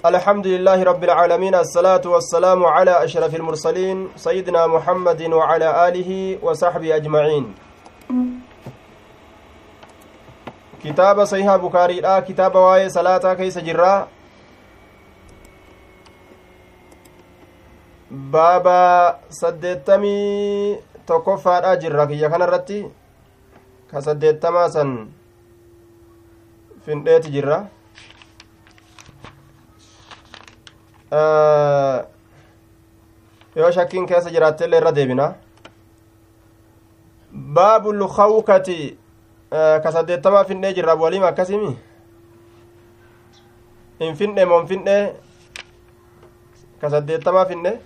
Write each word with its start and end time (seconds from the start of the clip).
الحمد 0.00 0.46
لله 0.46 0.82
رب 0.84 1.02
العالمين 1.04 1.54
الصلاة 1.54 2.00
والسلام 2.06 2.64
على 2.64 3.04
أشرف 3.04 3.34
المرسلين 3.34 4.08
سيدنا 4.16 4.66
محمد 4.66 5.20
وعلى 5.32 5.88
آله 5.88 6.38
وصحبه 6.42 6.96
أجمعين 6.96 7.44
كتاب 10.84 11.24
صحيح 11.24 11.56
بكاري 11.56 12.00
لا 12.00 12.16
آه، 12.16 12.20
كتاب 12.20 12.54
واي 12.54 12.88
صلاة 12.88 13.34
كيس 13.34 13.58
جرا 13.58 14.08
بابا 18.10 18.80
سدتمي 19.30 20.16
تكفى 21.06 21.56
أجرا 21.76 22.04
كي 22.04 22.20
كان 22.20 22.42
الرتي 22.42 22.80
كصدتما 23.92 24.68
سن 24.68 25.08
فنديت 26.86 27.26
جرا 27.28 27.68
yoo 33.56 33.70
shakkiin 33.74 34.06
keessa 34.06 34.30
jiraatte 34.30 34.64
illee 34.64 34.78
irra 34.80 34.92
deebina 34.94 35.34
baabul 37.58 38.06
kawkati 38.16 38.98
ka 39.82 39.90
saddeettamaa 39.92 40.44
finnee 40.44 40.74
jirra 40.74 40.94
waliima 40.94 41.26
akkasimi 41.26 41.78
hin 44.00 44.14
finne 44.16 44.44
moon 44.44 44.66
finne 44.68 45.14
ka 46.80 46.90
saddeettamaa 46.90 47.44
finne 47.44 47.80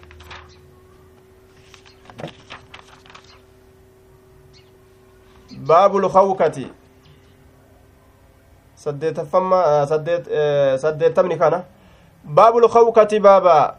baabul 5.72 6.08
kawkati 6.10 6.72
saddeettamni 8.84 11.36
kana 11.38 11.62
baabul 12.24 12.68
khawkati 12.68 13.20
baaba 13.20 13.76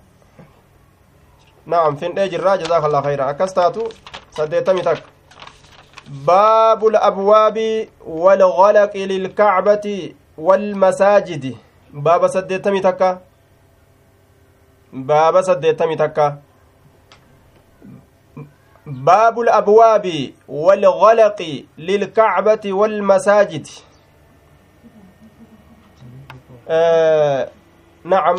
na'am 1.67 1.97
findhee 1.97 2.29
jirraa 2.29 2.57
jazaakallaa 2.57 3.01
khayra 3.01 3.25
akkas 3.27 3.53
taatu 3.53 3.89
saddeettami 4.37 4.81
takka 4.81 5.13
باب 6.05 6.85
الأبواب 6.89 7.57
والغلق 8.05 8.91
للكعبة 8.93 9.85
والمساجد 10.37 11.55
باب 11.93 12.27
سديتمي 12.27 12.79
تكا 12.81 13.19
باب 14.93 15.41
سديتمي 15.41 15.95
تكا 15.95 16.37
باب 18.85 19.39
الأبواب 19.39 20.05
والغلق 20.47 21.65
للكعبة 21.77 22.73
والمساجد 22.73 23.67
آه 26.69 27.49
nacam 28.09 28.37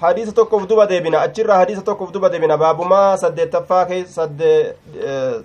hadiisa 0.00 0.32
tokkoof 0.38 0.64
duba 0.68 0.84
deebina 0.90 1.18
achirraa 1.26 1.58
hadiisa 1.60 1.82
tokkoof 1.88 2.10
duba 2.12 2.28
deebina 2.28 2.56
baabumaa 2.62 3.14
saddeettaffaa 3.22 3.84
سد 4.16 4.42
آه، 5.06 5.36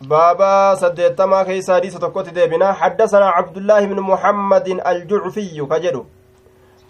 بابا 0.00 0.74
سدتما 0.82 1.40
كيس 1.48 1.70
حديث 1.70 1.96
تكوت 1.96 2.28
ديبنا 2.28 2.72
حدثنا 2.72 3.26
عبد 3.36 3.56
الله 3.56 3.80
بن 3.86 4.00
محمد 4.00 4.66
الجعفي 4.90 5.60
كجدو 5.70 6.04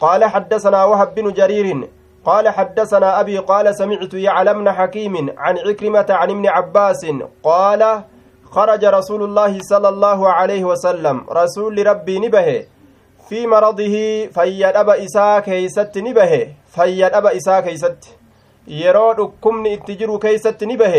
قال 0.00 0.24
حدثنا 0.24 0.84
وهب 0.84 1.14
بن 1.14 1.32
جرير 1.32 1.88
قال 2.24 2.48
حدثنا 2.48 3.20
أبي 3.20 3.38
قال 3.38 3.74
سمعت 3.76 4.14
يعلمن 4.14 4.72
حكيم 4.72 5.14
عن 5.38 5.54
عكرمة 5.58 6.06
عن 6.10 6.30
ابن 6.30 6.46
عباس 6.46 7.06
قال 7.42 7.82
خرج 8.50 8.84
رسول 8.84 9.22
الله 9.22 9.52
صلى 9.62 9.88
الله 9.88 10.18
عليه 10.28 10.62
وسلم 10.64 11.16
رسول 11.30 11.86
ربي 11.86 12.18
نبهه 12.18 12.62
في 13.28 13.46
مرضه 13.46 13.94
فيدأب 14.30 14.88
إساء 14.90 15.40
كيست 15.40 15.98
نبه 15.98 16.52
فيدأب 16.74 17.26
إساء 17.26 17.60
كيست 17.60 17.98
يرو 18.68 19.12
دكمن 19.12 19.66
اتجر 19.66 20.16
كيست 20.24 20.58
نبه 20.64 20.94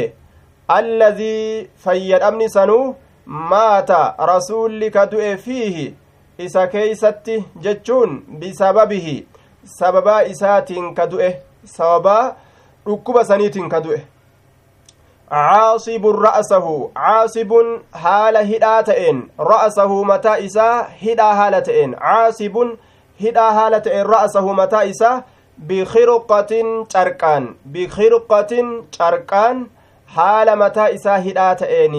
الذي 0.79 1.67
فيدأبن 1.83 2.47
سنو 2.55 2.81
مات 3.27 3.91
رسولك 4.31 4.97
دؤ 4.97 5.35
فيه 5.35 5.93
isa 6.45 6.63
keeysatti 6.73 7.35
jechuun 7.67 8.11
bisababihi 8.39 9.15
sababaa 9.77 10.21
isaatiin 10.31 10.93
ka 10.97 11.07
du'e 11.11 11.29
sababaa 11.77 12.35
dhukkuba 12.89 13.23
saniitiin 13.29 13.69
ka 13.73 13.79
du'e 13.85 13.99
caasibun 15.29 16.19
ra'sahu 16.25 16.87
caasibun 16.95 17.81
haala 18.03 18.41
hidhaa 18.51 18.83
ta'een 18.89 19.17
ra'sahu 19.51 20.05
mataa 20.11 20.37
isaa 20.47 20.83
hidhaa 21.03 21.33
haala 21.39 21.59
ta'een 21.67 21.93
caasibun 22.07 22.69
hidhaa 23.23 23.49
haala 23.57 23.79
ta'een 23.87 24.55
mataa 24.61 24.83
isaa 24.93 25.23
bikirqatin 25.69 26.87
carqaan 26.93 27.43
bikirqatin 27.73 28.67
carqaan 28.97 29.67
haala 30.15 30.55
mataa 30.63 30.89
isaa 30.97 31.17
hidhaa 31.27 31.55
ta'een 31.61 31.95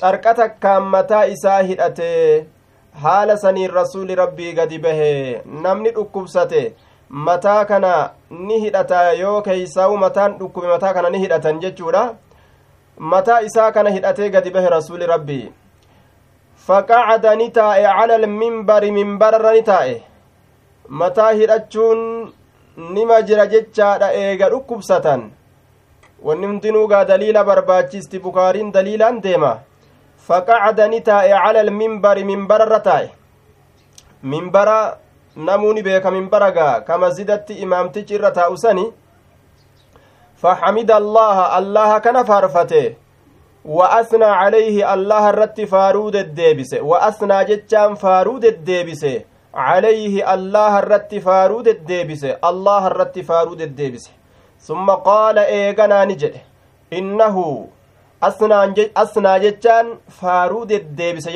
carqa 0.00 0.34
takkaan 0.40 0.82
mataa 0.94 1.26
isaa 1.34 1.60
hidhate 1.70 2.46
haala 3.02 3.36
saniin 3.44 3.70
rasuuli 3.80 4.14
rabbii 4.22 4.52
gadi 4.58 4.78
bahee 4.84 5.40
namni 5.64 5.90
dhukkubsate 5.96 6.62
mataa 7.26 7.62
kana 7.70 7.92
ni 8.48 8.56
hidhata 8.64 9.02
yoo 9.22 9.38
keeysaa'u 9.46 9.96
mataan 10.06 10.36
dhukkube 10.40 10.68
mataa 10.74 10.92
kana 10.96 11.10
ni 11.14 11.18
hidhatan 11.24 11.60
jechuudha 11.64 12.04
mataa 12.98 13.40
isaa 13.42 13.72
kana 13.72 13.90
hidhatee 13.90 14.28
gadi 14.30 14.50
bahe 14.50 14.68
rasuuli 14.68 15.06
rabbii 15.06 15.52
faqacada 16.68 17.34
ni 17.36 17.50
taa'e 17.56 17.82
cala 17.96 18.14
alminbari 18.14 18.90
minbararra 18.98 19.52
ni 19.56 19.62
taa'e 19.70 19.96
mataa 21.00 21.30
hidhachuun 21.32 22.04
nima 22.98 23.20
jira 23.22 23.46
jechaadha 23.46 24.12
eega 24.20 24.50
dhukkubsatan 24.54 25.24
wanni 26.28 26.46
hundinuugaa 26.46 27.04
daliila 27.04 27.44
barbaachisti 27.44 28.18
bukaariin 28.28 28.72
daliilaan 28.72 29.20
deema 29.26 29.54
faqacada 30.28 30.88
ni 30.88 31.00
taa'e 31.10 31.30
cala 31.44 31.60
alminbari 31.66 32.24
minbararra 32.32 32.80
taa'e 32.90 33.10
minbara 34.34 34.78
namuuni 35.48 35.82
beeka 35.82 36.10
minbara 36.10 36.52
ka 36.86 36.98
masjidatti 37.06 37.54
imaamtichi 37.66 38.14
irra 38.14 38.30
taa'u 38.40 38.56
sani 38.66 38.92
فحمد 40.44 40.90
الله 40.90 41.36
الله 41.58 41.90
كان 42.04 42.18
فارفته 42.30 42.92
وأثنى 43.64 44.24
عليه 44.42 44.76
الله 44.94 45.30
الرت 45.30 45.60
فارود 45.72 46.16
الديبس 46.16 46.70
وأثنى 46.90 47.38
جتان 47.50 47.94
فارود 47.94 48.44
الديبس 48.54 49.04
عليه 49.54 50.14
الله 50.34 50.72
الرت 50.82 51.12
فارود 51.26 51.68
الديبس 51.76 52.24
الله 52.50 52.82
الرت 52.90 53.16
فارود 53.28 53.60
الديبس 53.68 54.04
ثم 54.66 54.86
قال 54.90 55.36
إيجنا 55.38 56.04
نجد 56.10 56.34
إنه 56.92 57.38
أثنى 59.04 59.32
جتان 59.44 59.86
فارود 60.20 60.72
الديبس 60.72 61.26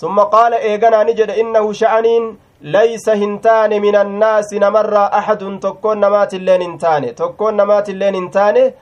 ثم 0.00 0.16
قال 0.34 0.52
إيجنا 0.54 0.98
نجد 1.04 1.30
إنه 1.30 1.64
شأنين 1.72 2.36
ليس 2.62 3.08
هنتان 3.08 3.80
من 3.82 3.96
الناس 3.96 4.54
نمر 4.54 4.96
أحد 5.18 5.58
تكون 5.62 6.00
نمات 6.00 6.34
اللين 6.34 6.62
انتان 6.62 7.14
تكون 7.14 7.56
نمات 7.56 7.88
اللين 7.88 8.14
انتان 8.14 8.72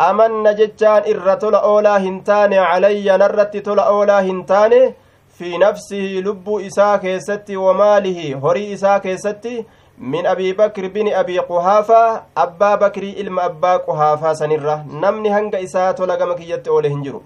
أمن 0.00 0.54
جتان 0.54 1.02
إر 1.14 1.34
تلا 1.34 1.64
أولا 1.64 1.96
هنتان 1.98 2.54
علي 2.54 3.16
نرت 3.16 3.56
تلا 3.56 3.82
أولا 3.82 4.20
هنتان 4.20 4.92
في 5.38 5.58
نفسه 5.58 6.22
لب 6.26 6.48
إساء 6.66 6.96
كيستي 6.96 7.56
وماله 7.56 8.18
هري 8.44 8.74
إساء 8.74 8.98
كيستي 8.98 9.64
من 9.98 10.26
أبي 10.26 10.52
بكر 10.52 10.88
بن 10.88 11.08
أبي 11.12 11.38
قهافة 11.38 12.22
أبا 12.36 12.74
بكر 12.74 13.02
إلم 13.02 13.40
أبا 13.40 13.76
قهافة 13.76 14.32
سنرة 14.32 14.84
نمني 14.92 15.30
هنگ 15.38 15.54
إساء 15.54 15.92
تلا 15.92 16.14
قمكيت 16.14 16.68
هنجرو 16.68 17.22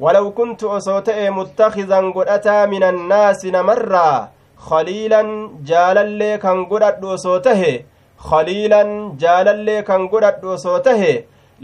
ولو 0.00 0.30
كنت 0.30 0.64
أصوتئ 0.64 1.30
متخذا 1.30 1.96
قد 2.14 2.28
أتى 2.28 2.66
من 2.66 2.82
الناس 2.82 3.44
نمرّا 3.46 4.28
khaliilan 4.64 5.28
jaalallee 5.70 6.36
kan 6.44 6.64
godhadhu 6.70 7.12
osoo 7.16 7.38
tahe 7.46 7.72
khaliilan 8.28 8.90
jaalallee 9.22 9.80
kan 9.88 10.08
godhadhu 10.12 10.48
osoo 10.56 10.78
tahe 10.88 11.12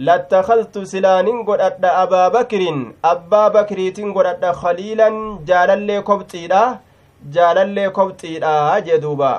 lattakhaltu 0.09 0.85
silaanin 0.93 1.45
godhadha 1.49 1.91
abaa 2.03 2.29
bakirin 2.37 2.81
abbaa 3.13 3.49
bakiriitin 3.57 4.13
godhadha 4.19 4.53
khaliilan 4.63 5.17
jaalallee 5.51 6.01
kobxiidha 6.11 6.63
jaalallee 7.37 7.89
kobxiidha 7.99 8.55
jee 8.89 9.01
duuba 9.05 9.35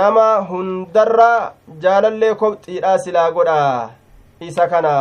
nama 0.00 0.26
hundarra 0.52 1.32
jaalallee 1.86 2.34
kobxiidha 2.44 2.94
silaa 3.06 3.30
godha 3.38 3.64
isa 4.48 4.64
kana 4.72 4.96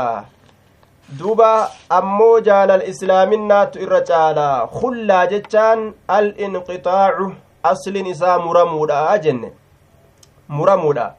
duba 1.09 1.71
ammoo 1.89 2.39
jaalal 2.41 2.81
islaaminaatu 2.89 3.79
irra 3.83 3.99
caala 4.07 4.47
kullaa 4.79 5.25
jechaan 5.33 5.83
al 6.15 6.25
inqixaacu 6.45 7.27
aslin 7.71 8.07
isaa 8.15 8.37
muramuudha 8.47 9.19
jenne 9.27 9.51
muramuudha 10.57 11.11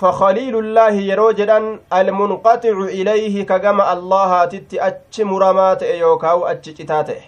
فخليل 0.00 0.56
الله 0.58 0.90
يروجدان 0.94 1.80
المنقطع 1.92 2.68
إليه 2.98 3.42
كجمع 3.46 3.92
الله 3.92 4.44
تتي 4.44 4.86
أتش 4.86 5.20
مرمات 5.20 5.82
أيوكاو 5.82 6.46
أتش 6.46 6.70
كتاته 6.70 7.20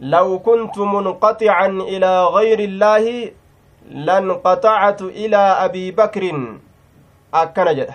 لو 0.00 0.38
كنت 0.38 0.78
منقطعا 0.78 1.66
إلى 1.66 2.24
غير 2.24 2.58
الله 2.60 3.32
لانقطعت 3.90 5.02
إلى 5.02 5.36
أبي 5.36 5.90
بكر 5.90 6.24
أكنجده 7.34 7.94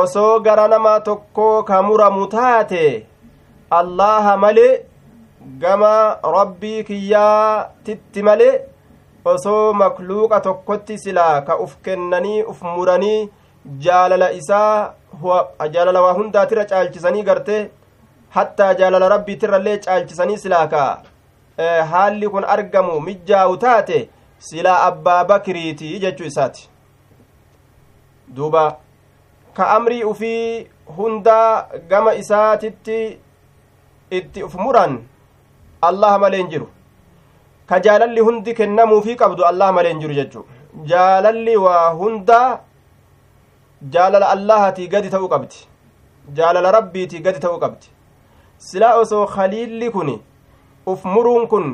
osoo 0.00 0.40
gara 0.44 0.66
nama 0.72 0.92
tokko 1.06 1.46
ka 1.66 1.76
muramu 1.86 2.24
taate 2.32 2.82
allaha 3.78 4.32
malee 4.44 4.72
gama 5.62 5.92
rabbii 6.36 6.82
kiyyaatitti 6.88 8.22
malee 8.28 8.52
osoo 9.32 9.62
makluuqa 9.82 10.40
tokkotti 10.48 10.98
silaa 11.04 11.36
ka 11.46 11.58
uf 11.64 11.76
kennanii 11.86 12.42
uf 12.52 12.62
muranii 12.72 13.20
jaalala 13.86 14.32
isaa 14.40 14.74
jaalala 15.74 16.02
waa 16.06 16.12
hundaatirra 16.20 16.64
caalchisanii 16.72 17.22
gartee 17.30 17.62
hattaa 18.38 18.74
jaalala 18.80 19.08
rabbiitirrallee 19.16 19.78
caalchisanii 19.86 20.38
silaa 20.44 20.66
ka 20.74 20.84
e, 21.64 21.66
haalli 21.92 22.28
kun 22.36 22.44
argamu 22.56 23.00
mijaa'u 23.08 23.56
taate 23.66 24.00
silaa 24.48 24.78
abbaa 24.92 25.20
bakiriiti 25.32 25.98
jechuu 26.06 26.24
isaati 26.32 26.70
duuba 28.38 28.64
ka 29.56 29.70
amrii 29.76 30.04
ufii 30.10 30.66
hundaa 30.96 31.66
gama 31.90 32.14
isaatitti 32.20 32.96
itti 34.18 34.42
uf 34.46 34.54
muran 34.64 34.92
allah 35.88 36.12
malee 36.24 36.40
hin 36.42 36.50
jiru 36.54 36.66
ka 37.70 37.78
jaalalli 37.86 38.24
hundi 38.28 38.54
kennamuufii 38.60 39.16
qabdu 39.22 39.46
allah 39.52 39.68
maleen 39.78 40.02
jiru 40.04 40.18
jechuu 40.18 40.44
jaalalli 40.94 41.56
waa 41.66 41.86
hundaa 42.00 42.48
jaalala 43.96 44.32
allahatii 44.36 44.88
gadi 44.96 45.14
ta'uu 45.14 45.30
qabdi 45.36 45.62
jaalala 46.40 46.74
rabbiitii 46.80 47.22
gadi 47.28 47.44
ta'uu 47.46 47.62
qabdi 47.66 47.92
silaa 48.68 48.92
osoo 49.04 49.22
khaliilli 49.36 49.90
kun 49.96 50.12
uf 50.94 51.06
muruun 51.14 51.48
kun 51.54 51.70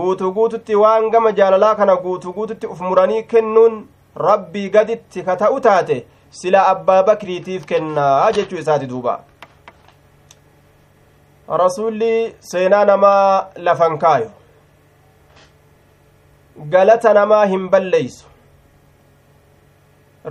guutuu 0.00 0.32
guututti 0.40 0.78
waan 0.86 1.10
gama 1.16 1.34
jaalalaa 1.42 1.74
kana 1.80 1.98
guutuu 2.08 2.32
guututti 2.40 2.66
uf 2.74 2.80
muranii 2.88 3.22
kennuun 3.30 3.86
rabbii 4.28 4.68
gaditti 4.76 5.22
ka 5.28 5.36
ta'u 5.44 5.60
taate 5.68 6.04
sila 6.40 6.60
abbaa 6.70 7.02
bakriitiif 7.06 7.66
kennaa 7.70 8.32
jechuu 8.36 8.58
isaati 8.62 8.86
duuba 8.92 9.12
rasuulli 11.62 12.12
seenaa 12.50 12.84
namaa 12.90 13.26
lafan 13.68 13.94
kaayo 14.02 14.30
galata 16.74 17.10
namaa 17.20 17.44
hin 17.54 17.70
balleeysu 17.76 18.26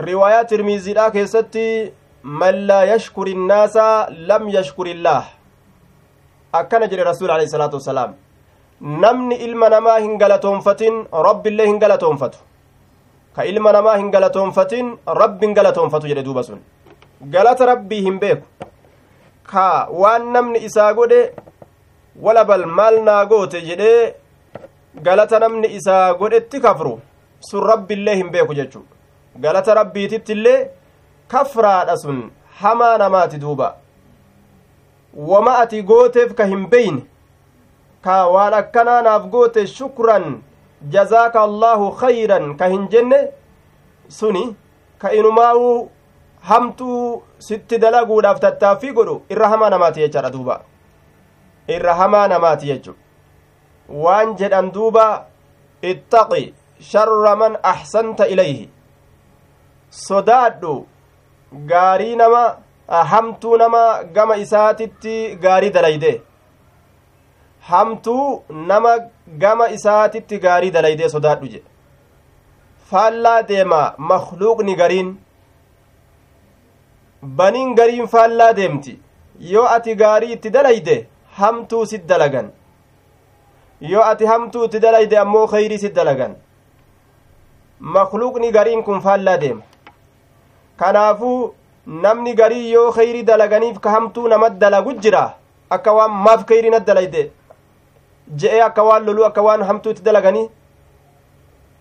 riwaayaa 0.09 0.49
tirmiiziidhaa 0.53 1.09
keessatti 1.17 1.67
man 2.43 2.63
laa 2.73 2.83
yashkuri 2.93 3.31
innaasa 3.39 3.85
lam 4.33 4.43
yashkuri 4.59 4.91
illaah 4.99 5.25
akkana 6.63 6.91
jedhe 6.93 7.03
rasuul 7.13 7.31
alehi 7.37 7.53
salaatu 7.57 7.79
wasalaam 7.83 8.11
namni 9.03 9.35
ilma 9.47 9.67
namaa 9.77 9.99
hin 10.03 10.13
galatoonfatin 10.23 11.03
rabbiillee 11.29 11.67
hin 11.73 11.79
galatoonfatu 11.85 12.39
ka 13.35 13.41
ilma 13.51 13.69
namaa 13.75 13.95
hin 13.99 14.09
galatoonfatin 14.13 14.89
rabbiin 15.21 15.53
galatoonfatu 15.57 16.07
jedhe 16.09 16.23
duuba 16.25 16.41
sun 16.49 16.59
galata 17.35 17.65
rabbii 17.69 18.01
hin 18.07 18.19
beeku 18.23 18.45
ka 19.51 19.63
waan 20.01 20.27
namni 20.35 20.59
isaa 20.67 20.89
godhe 20.99 21.21
walabal 22.25 22.65
maal 22.79 22.95
naa 23.07 23.21
goote 23.31 23.57
jedhee 23.69 24.01
galata 25.07 25.39
namni 25.45 25.67
isaa 25.79 26.05
godhetti 26.21 26.59
kafru 26.65 26.93
sun 27.49 27.65
rabbillee 27.71 28.15
hin 28.21 28.29
beeku 28.37 28.53
jechu 28.59 28.83
galata 29.45 29.75
rabbiitittillee 29.81 30.59
kafraadha 31.35 31.97
sun 32.05 32.21
hamaa 32.61 32.93
namaati 33.05 33.37
duuba 33.45 33.73
wama 35.31 35.55
ati 35.63 35.81
gooteef 35.91 36.33
ka 36.39 36.45
hin 36.53 36.69
beyne 36.75 37.01
ka 38.05 38.19
waan 38.33 38.53
akkanaa 38.61 39.01
naaf 39.09 39.23
goote 39.33 39.61
shukuran. 39.77 40.33
jazaaka 40.93 41.39
allaahu 41.47 41.85
khayran 42.03 42.55
ka 42.59 42.65
hin 42.73 42.83
jenne 42.93 43.19
suni 44.19 44.43
ka 45.01 45.11
inumaa'uu 45.19 45.75
hamtuu 46.49 47.03
sitti 47.49 47.77
dalaguudhaaf 47.83 48.39
tattaaffii 48.45 48.91
godhu 48.97 49.15
irra 49.33 49.49
hamaa 49.53 49.69
namaati 49.75 50.01
jechaadha 50.05 50.29
duuba 50.35 50.55
irra 51.75 51.95
hamaa 52.01 52.25
namaati 52.33 52.65
jechu 52.71 52.93
waan 54.03 54.35
jedhan 54.41 54.67
duuba 54.77 55.05
ittaqi 55.91 56.43
sharra 56.91 57.33
man 57.43 57.55
axsanta 57.73 58.27
ilayhi 58.33 58.69
sodaadhu 60.07 60.75
gaarii 61.71 62.15
nama 62.21 62.43
hamtuu 63.13 63.57
nama 63.63 63.81
gama 64.15 64.35
isaatitti 64.45 65.17
gaarii 65.45 65.69
dalayde 65.77 66.13
hamtuu 67.69 68.43
nama 68.69 68.93
gama 69.41 69.67
isaatitti 69.75 70.39
gaarii 70.45 70.71
dalaydee 70.77 71.07
sodaadhu 71.13 71.45
jedhe 71.51 72.89
faallaa 72.89 73.39
deema 73.51 73.81
makluuqni 74.11 74.73
gariin 74.81 75.11
baniin 77.37 77.69
gariin 77.79 78.07
faallaa 78.13 78.51
deemti 78.57 78.97
yoo 79.51 79.63
ati 79.75 79.95
gaarii 80.01 80.31
itti 80.35 80.53
dalayde 80.55 80.95
hamtuu 81.37 81.83
sit 81.91 82.03
dalagan 82.11 82.49
yoo 83.91 84.03
ati 84.13 84.25
hamtuu 84.31 84.63
itti 84.67 84.81
dalayde 84.85 85.15
ammoo 85.21 85.43
kayrii 85.53 85.79
sit 85.83 85.95
dalagan 85.99 86.33
makluuqni 87.95 88.51
gariin 88.57 88.83
kun 88.89 88.99
faallaa 89.05 89.37
deema 89.45 89.61
kanaafuu 90.83 91.39
namni 92.07 92.33
garii 92.41 92.67
yoo 92.73 92.89
kayrii 92.99 93.23
dalaganiif 93.31 93.79
ka 93.87 93.95
hamtuu 93.95 94.25
namat 94.35 94.59
dalagu 94.65 94.93
jira 95.07 95.23
akka 95.77 95.91
waan 95.99 96.11
maaf 96.27 96.45
kayrii 96.51 96.69
nat 96.75 96.87
dalayde 96.91 97.23
je'ee 98.29 98.61
akka 98.61 98.83
waan 98.85 99.03
loluu 99.05 99.25
akka 99.25 99.43
waan 99.43 99.61
hamtuutti 99.63 100.03
dalaganii 100.03 100.49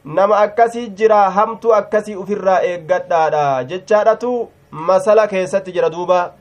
nama 0.04 0.36
akkasii 0.44 0.88
jira 0.90 1.30
hamtuu 1.30 1.72
akkasii 1.72 2.16
ufirraa 2.22 2.60
eeggadhaadha 2.70 3.64
jechaadhatu 3.70 4.32
masala 4.70 5.26
keessatti 5.28 5.72
jira 5.72 5.90
duuba 5.90 6.32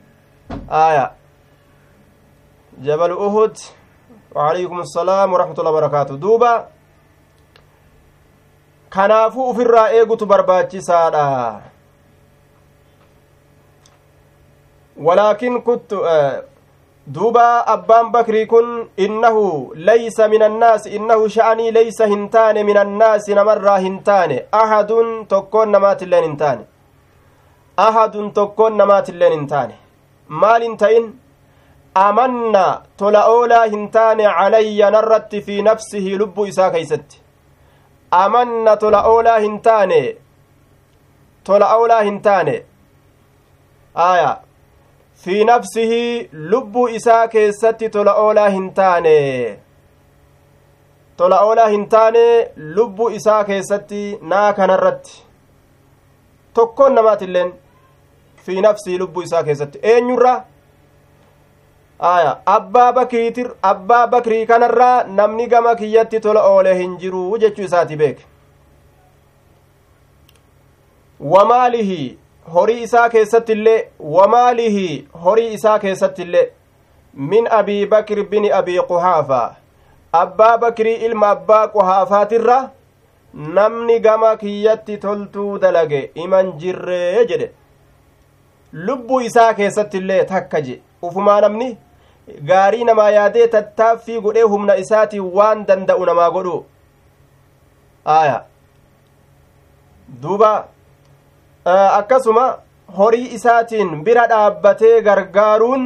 aya 0.86 1.10
jabalu 2.84 3.16
uhud 3.28 3.56
وعليكم 4.32 4.80
السلام 4.80 5.28
ورحمة 5.32 5.54
الله 5.58 5.70
وبركاته 5.70 6.16
دوبا 6.16 6.66
kanaafuu 8.90 9.48
ufirraa 9.50 9.92
eegutu 9.92 10.26
barbaachisaadha 10.26 11.60
walaakin 14.96 15.60
kuttu 15.62 16.00
duuba 17.06 17.64
abbaan 17.74 18.12
bakrii 18.14 18.46
kun 18.46 18.66
innahu 19.04 19.74
laysa 19.76 20.28
min 20.32 20.42
annaasi 20.48 20.90
innahu 20.96 21.28
sha'anii 21.36 21.72
laysa 21.78 22.06
hin 22.12 22.28
taane 22.34 22.60
min 22.68 22.76
annaasi 22.82 23.34
namarraa 23.38 23.78
hin 23.86 23.96
taane 24.08 24.36
ahadun 24.62 25.08
tokkoon 25.32 25.72
namaatilleen 25.74 26.24
hin 26.26 26.36
taane 26.42 26.62
ahadun 27.86 28.28
tokkoon 28.38 28.76
namaatilleen 28.82 29.32
hin 29.36 29.46
taane 29.54 29.74
maal 30.44 30.62
hin 30.66 30.76
ta'in 30.82 31.08
amanna 32.04 32.66
tola 33.02 33.24
oolaa 33.32 33.64
hin 33.74 33.84
taane 33.96 34.24
calayya 34.38 34.90
narratti 34.96 35.42
fi 35.48 35.58
nafsihi 35.70 36.18
lubbuu 36.22 36.46
isaa 36.52 36.70
keeysatti 36.76 37.20
amanna 38.24 38.76
tola 38.84 39.02
oolaa 39.14 39.38
hin 39.46 39.58
taane 39.66 40.00
tola 41.50 41.72
oolaa 41.78 42.02
hin 42.10 42.20
taane 42.28 42.56
aayaa 44.08 44.34
fi 45.24 46.28
lubbuu 46.32 46.88
isaa 46.88 47.28
keessatti 47.28 47.88
tola 47.90 48.14
oolaa 48.14 48.48
hin 48.48 48.72
taane 48.74 49.58
tola 51.16 51.40
oolaa 51.40 51.66
hin 51.68 51.88
taane 51.88 52.48
lubbuu 52.56 53.08
isaa 53.10 53.44
keessatti 53.44 54.18
naa 54.22 54.52
kanarratti 54.52 55.12
tokkoon 56.54 56.94
namaatilleen 56.94 57.52
fi 58.46 58.60
nafsihii 58.60 58.98
lubbuu 58.98 59.22
isaa 59.22 59.42
keessatti 59.44 59.78
eenyurra 59.82 60.32
abbaa 62.46 62.94
abbaa 63.74 64.06
bakrii 64.08 64.46
kanarraa 64.46 65.04
namni 65.20 65.46
gama 65.46 65.74
kiyyatti 65.76 66.20
tola 66.20 66.42
oolee 66.48 66.74
hin 66.80 66.98
jiru 67.04 67.22
jechuu 67.46 67.64
isaati 67.68 67.96
beeke 68.02 68.24
wamaalihi 71.34 72.00
horii 72.54 72.82
isaa 72.82 73.08
keessatti 73.10 73.52
illee 73.58 73.88
wamaalihi 74.14 75.08
horii 75.24 75.52
isaa 75.58 75.78
keessatti 75.84 76.22
illee 76.22 76.44
min 77.32 77.48
abii 77.58 77.86
bakir 77.92 78.24
bini 78.30 78.52
abii 78.60 78.78
quhaafaa 78.88 79.54
abbaa 80.20 80.56
bakrii 80.64 80.94
ilma 81.08 81.28
abbaa 81.34 81.66
quhaafaatirra 81.74 82.56
namni 83.58 84.00
gama 84.06 84.36
kiyyatti 84.42 84.98
toltuu 85.06 85.58
dalage 85.66 86.02
iman 86.24 86.52
jirree 86.64 87.26
jedhe 87.30 87.50
lubbuu 88.90 89.20
isaa 89.30 89.54
keessatti 89.60 89.98
illee 90.02 90.20
takka 90.34 90.60
je 90.66 90.76
ufumaa 91.10 91.40
namni 91.46 91.70
gaarii 92.50 92.84
namaa 92.90 93.10
yaadee 93.20 93.46
tattaaffii 93.56 94.20
godhee 94.26 94.42
humna 94.56 94.76
isaatiin 94.84 95.22
waan 95.38 95.66
danda'u 95.72 96.06
namaa 96.10 96.30
godhu 96.36 96.58
aya 98.18 98.38
duuba 100.22 100.54
akkasuma 101.66 102.58
horii 102.96 103.28
isaatiin 103.36 104.04
bira 104.04 104.26
dhaabbatee 104.28 105.00
gargaaruun 105.02 105.84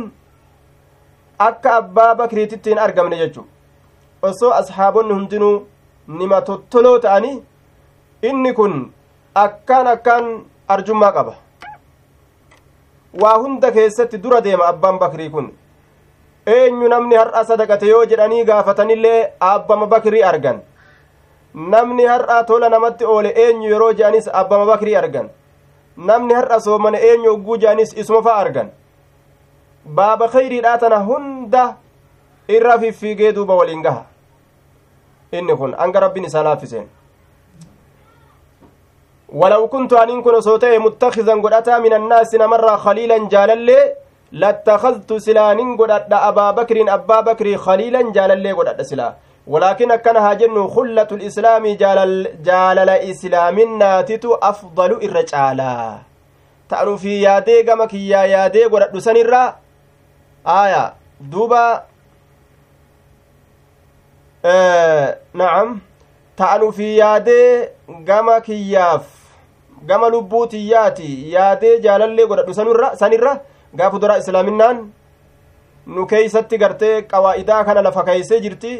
akka 1.38 1.74
abbaa 1.80 2.14
bakriititti 2.18 2.70
hin 2.70 2.78
argamne 2.78 3.16
jechuudha 3.22 3.50
osoo 4.30 4.50
ashaabonni 4.60 5.14
hundinuu 5.14 5.66
nima 6.18 6.40
tottoloo 6.48 6.98
ta'anii 7.06 7.42
inni 8.30 8.52
kun 8.54 8.74
akkaan 9.44 9.86
akkaan 9.94 10.26
arjummaa 10.76 11.12
qaba 11.18 11.34
waa 13.20 13.36
hunda 13.38 13.72
keessatti 13.78 14.18
dura 14.24 14.40
deema 14.48 14.66
abbaan 14.72 14.98
bakrii 15.04 15.30
kun 15.36 15.52
eenyu 16.58 16.88
namni 16.94 17.16
har'aa 17.22 17.44
sadaqate 17.52 17.86
yoo 17.94 18.04
jedhanii 18.10 18.44
gaafatanillee 18.50 19.18
abbama 19.50 19.86
bakrii 19.96 20.22
argan 20.30 20.60
namni 21.72 22.06
har'aa 22.12 22.44
tola 22.50 22.68
namatti 22.76 23.04
oole 23.14 23.28
eenyu 23.46 23.70
yeroo 23.72 23.92
jedhanis 23.98 24.28
abbama 24.42 24.66
bakrii 24.72 24.96
argan 25.02 25.28
namni 25.96 26.34
har'a 26.34 26.60
soomana 26.60 26.98
eenyu 27.00 27.30
ogguu 27.36 27.56
jaanis 27.60 27.90
isuma 27.96 28.22
fa 28.22 28.32
argan 28.42 28.68
baaba 29.84 30.28
kayriidha 30.28 30.78
tana 30.82 30.98
hunda 31.08 31.64
irra 32.56 32.78
fiffiigee 32.82 33.32
duuba 33.32 33.54
waliin 33.60 33.82
gaha 33.86 34.02
inni 35.32 35.56
kun 35.58 35.72
anga 35.78 36.00
rabbiin 36.06 36.24
isaa 36.30 36.42
laaffiseen 36.50 36.86
ولو 39.40 39.66
كنت 39.68 39.92
أن 39.92 40.22
كن 40.22 40.40
صوتي 40.40 40.78
متخذا 40.78 41.34
قدأتا 41.44 41.78
من 41.78 41.92
الناس 41.92 42.34
نمر 42.34 42.76
خليلا 42.76 43.28
جاللي 43.28 43.80
لاتخذت 44.32 45.10
سلا 45.16 45.52
ننقل 45.54 45.90
أبا 46.30 46.50
بكر 46.50 46.78
أبا 46.94 47.20
بكر 47.20 47.56
خليلا 47.56 48.12
جاللي 48.16 48.52
قدأت 48.52 48.80
سلا 48.82 49.08
ولكن 49.46 49.90
أكن 49.90 50.16
هاجن 50.16 50.68
خلة 50.68 51.08
الإسلام 51.12 51.66
جالل 51.76 52.42
جالل 52.42 52.90
إسلام 52.90 53.78
ناتت 53.78 54.24
أفضل 54.24 54.90
الرجالا 54.92 55.98
ta'anu 56.66 56.96
fi 56.98 57.12
yaadee 57.22 57.62
gama 57.62 57.84
kiyyaa 57.90 58.24
yaadee 58.26 58.64
godhadhu 58.70 59.00
sanirra 59.02 59.42
aaya 60.54 60.80
duuba 61.32 61.60
na'am 65.42 65.70
ta'anu 66.40 66.72
fi 66.78 66.86
yaadee 66.98 67.68
gama 68.08 68.34
kiyyaaf 68.48 69.06
gama 69.90 70.08
lubbuu 70.14 70.42
tiyyaati 70.54 71.12
yaadee 71.36 71.78
jaalallee 71.86 72.26
godhadhu 72.32 72.58
sanirra 73.02 73.38
gaafa 73.82 74.02
dura 74.06 74.18
islaaminaan 74.24 74.82
nu 75.96 76.06
keeysatti 76.14 76.56
gartee 76.64 76.94
qawaa'idaa 77.12 77.62
kana 77.68 77.82
lafa 77.90 78.04
keeysee 78.10 78.40
jirti 78.48 78.74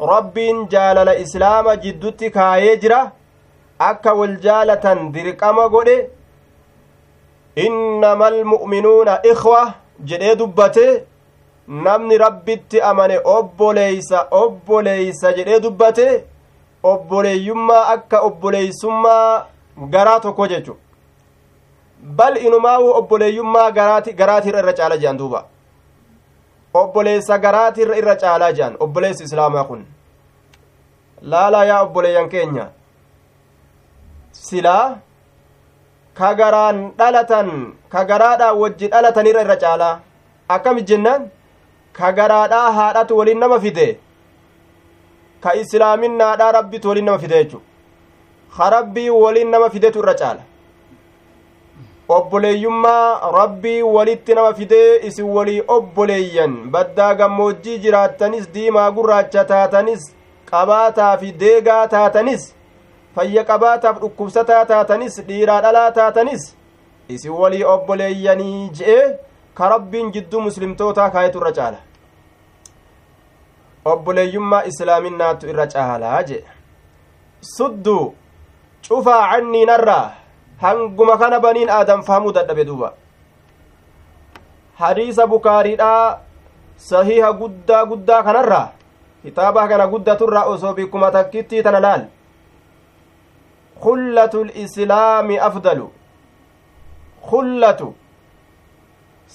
rabbiin 0.00 0.68
jaalala 0.68 1.14
islaama 1.16 1.76
jiddutti 1.76 2.30
kaayee 2.30 2.76
jira 2.76 3.10
akka 3.78 4.14
wal 4.18 4.36
jaalatan 4.46 5.12
dirqama 5.14 5.68
godhe 5.68 5.96
innama 7.66 8.26
almu'minuuna 8.26 9.20
ikwa 9.32 9.60
jedhee 10.10 10.36
dubbate 10.36 11.04
namni 11.86 12.18
rabbitti 12.24 12.80
amane 12.82 13.18
obboleeysa 13.24 14.26
obboleeysa 14.30 15.32
jedhee 15.38 15.60
dubbate 15.60 16.24
obboleeyyummaa 16.82 17.84
akka 17.94 18.20
obboleeysummaa 18.20 19.44
garaa 19.90 20.20
tokko 20.20 20.46
jechu 20.46 20.76
bal 22.16 22.36
inumaawu 22.36 22.90
obboleeyyummaa 22.96 23.70
garaati 23.70 24.12
garaatiirra 24.12 24.60
irra 24.62 24.72
caala 24.80 24.96
jedhan 24.96 25.16
duuba 25.18 25.44
obboleessa 26.80 27.38
garaatirra 27.44 27.96
irra 28.00 28.14
caalaa 28.22 28.50
jedhan 28.58 28.76
obboleessi 28.84 29.24
islaamaa 29.28 29.64
kun 29.70 29.80
laalaa 31.32 31.64
yaa 31.70 31.82
obboleeyyan 31.86 32.28
keenya 32.34 32.66
silaa 34.46 34.84
ka 36.20 36.30
garaan 36.40 36.78
dhalatan 37.00 37.50
ka 37.92 38.04
garaadhaan 38.10 38.56
wajji 38.62 38.88
dhalatanirra 38.94 39.42
irra 39.46 39.56
caalaa 39.64 39.94
akkami 40.56 40.82
jennaan 40.90 41.28
ka 41.98 42.12
garaadhaa 42.20 42.70
haadhatu 42.78 43.18
waliin 43.20 43.38
nama 43.44 43.60
fide 43.64 43.86
ka 45.44 45.54
islaaminaadhaa 45.64 46.52
rabbitu 46.58 46.88
waliin 46.90 47.06
nama 47.10 47.20
fide 47.26 47.36
jechu 47.40 47.60
ka 48.56 48.70
rabbii 48.76 49.10
waliin 49.24 49.50
nama 49.56 49.70
fidetu 49.76 49.98
irra 50.04 50.14
caala 50.24 50.42
obboleeyyummaa 52.08 53.32
rabbii 53.32 53.82
walitti 53.82 54.34
nama 54.34 54.52
fidee 54.54 54.98
isin 55.08 55.24
walii 55.24 55.62
obboleeyyan 55.68 56.54
baddaa 56.72 57.12
gammoojjii 57.14 57.78
jiraattanis 57.84 58.48
diimaa 58.54 58.90
gurraacha 58.90 59.44
taatanis 59.44 60.06
qabaataa 60.50 61.16
fi 61.20 61.32
deegaa 61.42 61.86
taatanis 61.94 62.46
fayya 63.16 63.44
qabaataaf 63.50 64.00
dhukkubsataa 64.00 64.64
taatanis 64.70 65.20
dhiiraa 65.26 65.60
dhalaa 65.66 65.90
taatanis 65.98 66.46
isin 67.08 67.30
walii 67.42 67.64
obboleeyyanii 67.74 68.70
je'ee 68.78 69.04
ka 69.60 69.68
rabbiin 69.74 70.12
jidduu 70.16 70.40
muslimtootaa 70.46 71.10
kaayetu 71.18 71.38
irra 71.42 71.52
caala 71.60 71.78
obboleeyyummaa 73.92 74.62
naatu 75.18 75.48
irra 75.54 75.66
caalaa 75.76 76.22
jedhe 76.32 76.46
suddu 77.58 77.96
cufaa 78.88 79.22
cannii 79.30 79.66
hanguma 80.62 81.16
kana 81.22 81.38
baniin 81.44 81.68
aadam 81.76 82.02
fahamuu 82.08 82.32
dadhabe 82.38 82.64
duuba 82.70 82.88
hadiisa 84.82 85.26
bukaariidhaa 85.32 86.04
sahiha 86.90 87.30
guddaa 87.40 87.82
guddaa 87.92 88.20
kanarraa 88.28 88.66
kitaaba 89.24 89.68
kana 89.72 89.86
guddaturraa 89.94 90.44
osoo 90.52 90.72
bikkuma 90.78 91.08
takkittii 91.16 91.62
tana 91.68 91.80
laal 91.86 92.02
kullatu 93.86 94.44
lislaami 94.50 95.38
afdalu 95.48 95.88
kullatu 97.32 97.88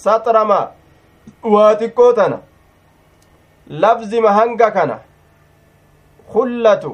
saxrama 0.05 0.60
waa 1.55 1.74
xiqqoo 1.81 2.12
tana 2.22 2.38
lafzima 3.86 4.31
hanga 4.39 4.69
kana 4.79 4.98
kullatu 6.34 6.91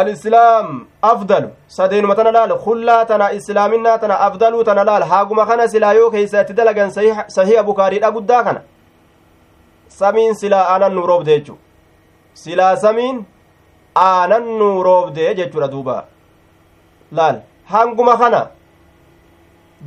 alislaam 0.00 0.66
afdalu 1.10 1.50
sadeenuma 1.68 2.14
tana 2.14 2.30
laal 2.36 2.52
kullaa 2.66 3.04
tana 3.10 3.26
islaaminaa 3.38 3.98
tana 3.98 4.18
afdaluu 4.26 4.64
tana 4.68 4.84
laal 4.88 5.02
haaguma 5.12 5.46
kana 5.50 5.68
silaa 5.74 5.92
yoo 6.00 6.10
keeysa 6.14 6.40
itti 6.42 6.52
dalagan 6.60 6.90
sahiha 7.36 7.62
bukaariidha 7.70 8.10
guddaa 8.16 8.42
kana 8.48 8.60
samiin 10.00 10.34
silaa 10.42 10.64
aanannu 10.74 11.06
roobde 11.10 11.32
jechu 11.32 11.56
silaa 12.44 12.72
samiin 12.84 13.24
aanannu 14.04 14.70
roobde 14.88 15.34
jechuudha 15.40 15.68
duuba 15.74 15.96
laal 17.20 17.40
hanguma 17.74 18.16
kana 18.22 18.42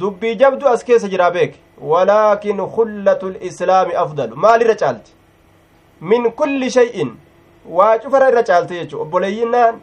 dubbii 0.03 0.35
jabdu 0.43 0.67
as 0.73 0.83
keessa 0.91 1.07
jiraa 1.15 1.31
beek 1.39 1.53
walaakin 1.91 2.65
kullatu 2.77 3.29
lislaami 3.35 3.93
afdalu 4.05 4.35
maalirra 4.45 4.75
caalti 4.83 5.13
min 6.11 6.31
kulli 6.41 6.71
shay'in 6.77 7.11
waa 7.77 7.93
cufara 8.03 8.29
irra 8.31 8.43
caalte 8.49 8.75
jechu 8.81 9.01
obboleeyyinnaan 9.03 9.75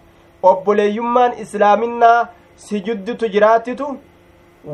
obboleeyyummaan 0.50 1.33
islaaminaa 1.45 2.26
si 2.65 2.81
jiddutu 2.87 3.26
jiraattitu 3.35 3.87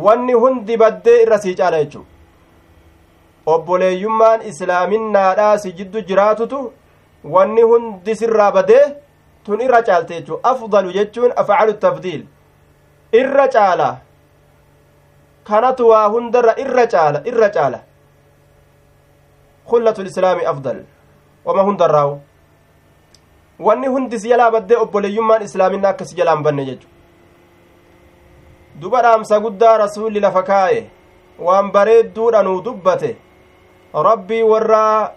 wanni 0.06 0.32
hundi 0.42 0.76
baddee 0.82 1.16
irra 1.24 1.38
sii 1.44 1.54
caala 1.60 1.80
jechuudha 1.82 3.52
obboleeyyummaan 3.54 4.44
islaaminaadhaa 4.52 5.54
si 5.64 5.72
jiddu 5.80 6.04
jiraatutu 6.12 6.60
wanni 7.34 7.62
hundi 7.70 8.16
sirraa 8.22 8.50
badee 8.58 8.82
tun 9.48 9.60
irra 9.66 9.82
caalte 9.88 10.16
jechuudha 10.20 10.50
afdalu 10.56 10.92
jechuun 10.98 11.32
afacalu 11.44 11.74
tafdiil 11.86 12.22
irra 13.22 13.46
caala 13.58 13.88
kanatu 15.52 15.86
waa 15.92 16.04
hundarra 16.16 16.58
irra 16.66 16.86
caala 16.96 17.24
irra 17.32 17.48
caala 17.56 17.80
kullatu 19.72 20.02
lislaami 20.08 20.44
afdal 20.54 20.78
wama 21.46 21.62
hundarraawu 21.68 22.20
wanni 23.62 23.86
hundi 23.88 24.20
si 24.20 24.28
jalaa 24.28 24.50
baddee 24.54 24.76
obboleeyyummaan 24.82 25.42
islaaminaa 25.42 25.90
akkasi 25.94 26.16
jalaan 26.16 26.42
banne 26.44 26.64
jechu 26.68 26.88
duba 28.80 29.02
dhaamsa 29.02 29.40
guddaa 29.40 29.76
rasuulli 29.84 30.20
lafa 30.24 30.42
kaa'e 30.50 30.80
waan 31.48 31.70
bareedduudhanuu 31.76 32.56
dubbate 32.64 33.10
rabbii 34.08 34.42
warraa 34.52 35.10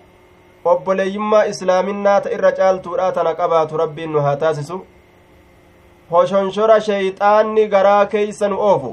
obboleeyyummaa 0.74 1.44
islaaminaa 1.54 2.20
ta 2.28 2.36
irra 2.36 2.52
caaltuudhaa 2.60 3.12
tana 3.18 3.34
qabaatu 3.42 3.78
rabbiin 3.84 4.12
nu 4.18 4.22
haa 4.28 4.36
taasisu 4.46 4.78
hoshonshora 6.12 6.78
sheeyxaanni 6.90 7.68
garaa 7.74 8.06
keeysa 8.14 8.48
nu 8.54 8.60
oofu 8.68 8.92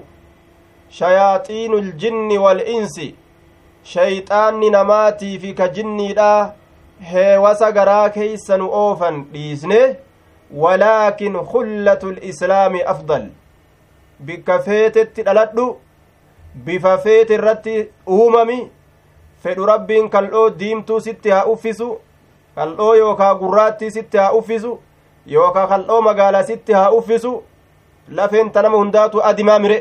shayaaxiinul 1.01 1.93
jinni 2.05 2.39
wal 2.47 2.61
insi 2.79 3.13
sheeyxaanni 3.95 4.71
namaatii 4.79 5.39
fi 5.45 5.55
ka 5.63 5.69
jinniidhaa 5.79 6.41
heewasa 7.11 7.73
garaa 7.77 8.09
keeysanu 8.17 8.69
oofan 8.81 9.17
dhiisne 9.33 9.79
walaakin 10.65 11.39
kullatu 11.53 12.13
lislaami 12.13 12.83
afdal 12.93 13.25
bikka 14.27 14.59
feetetti 14.67 15.23
dhaladhu 15.29 15.65
bifa 16.67 16.93
feete 17.07 17.35
irratti 17.39 17.77
uumami 18.17 18.59
fedhu 19.43 19.67
rabbiin 19.73 20.11
kaldhoo 20.11 20.47
diimtuu 20.59 21.01
sitti 21.07 21.31
haa 21.37 21.45
uffisu 21.55 21.89
kaldhoo 22.61 22.93
yookaa 23.01 23.35
gurraattii 23.41 23.91
sitti 23.97 24.17
haa 24.25 24.33
uffisu 24.41 24.75
yookaa 25.37 25.67
kaldhoo 25.73 26.01
magaalaa 26.09 26.43
sitti 26.53 26.73
haa 26.81 26.91
uffisu 27.01 27.33
lafeen 28.21 28.51
ta 28.51 28.63
nama 28.69 28.77
hundaatu 28.83 29.25
adi 29.31 29.45
maamire 29.51 29.81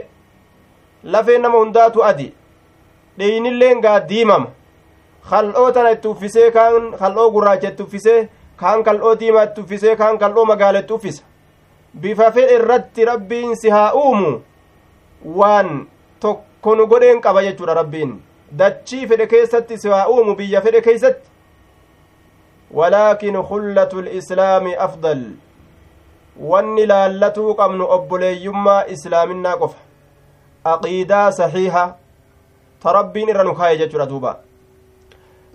lafeen 1.15 1.41
nama 1.47 1.57
hundaatu 1.63 2.03
adi 2.09 2.27
dheeynilleen 3.17 3.81
gaa 3.87 3.97
diimama 4.13 4.47
kal'oo 5.29 5.71
tana 5.71 5.91
itti 5.95 6.07
uffisee 6.07 6.51
kaan 6.57 6.91
kal'oo 7.01 7.29
gurraacha 7.33 7.67
itti 7.71 7.83
uffisee 7.87 8.19
kaan 8.61 8.83
kal'oo 8.87 9.13
diimaa 9.19 9.43
itti 9.47 9.61
uffisee 9.61 9.95
kaan 10.01 10.17
kal'oo 10.23 10.45
magaala 10.51 10.79
itti 10.83 10.93
uffisa 10.97 11.23
bifa 12.03 12.31
fedhe 12.37 12.55
irratti 12.55 13.05
rabbiin 13.11 13.55
si 13.63 13.69
haa 13.75 13.91
uumu 14.03 14.33
waan 15.41 15.85
tokko 16.25 16.75
nu 16.75 16.87
godheen 16.93 17.21
qaba 17.27 17.43
jechuudha 17.47 17.73
rabbiin 17.81 18.15
dachii 18.61 19.07
fedhe 19.13 19.27
keessatti 19.35 19.77
si 19.85 19.89
haa 19.95 20.07
uumu 20.15 20.35
biyya 20.41 20.61
fedhe 20.67 20.81
keeysatti 20.89 21.29
walaakin 22.81 23.37
hullatu 23.53 24.01
lislaami 24.09 24.75
afdal 24.87 25.21
wanni 26.51 26.85
laallatuu 26.93 27.55
qabnu 27.55 27.87
obboleeyyummaa 27.97 28.83
islaaminaa 28.95 29.57
qofa 29.63 29.79
aqiidaa 30.75 31.25
saxiiha 31.41 31.89
ta 32.83 32.93
rabbiin 33.01 33.29
irra 33.33 33.43
nu 33.43 33.55
kaaye 33.59 33.77
jechuudha 33.81 34.05
duuba 34.13 34.39